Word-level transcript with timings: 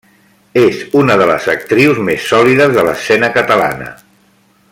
És 0.61 0.79
una 1.01 1.17
de 1.21 1.27
les 1.31 1.45
actrius 1.53 2.01
més 2.09 2.25
sòlides 2.33 2.75
de 2.79 2.87
l'escena 2.89 3.31
catalana. 3.37 3.93